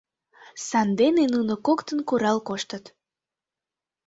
[0.67, 2.85] Сандене нуно коктын курал коштыт.